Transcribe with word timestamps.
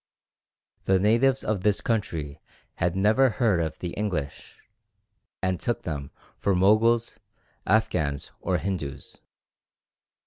The 0.85 0.97
natives 0.99 1.43
of 1.43 1.61
this 1.61 1.79
country 1.79 2.41
had 2.77 2.95
never 2.95 3.29
heard 3.29 3.59
of 3.59 3.77
the 3.77 3.91
English, 3.91 4.55
and 5.43 5.59
took 5.59 5.83
them 5.83 6.09
for 6.39 6.55
Moguls, 6.55 7.19
Afghans, 7.67 8.31
or 8.39 8.57
Hindus. 8.57 9.17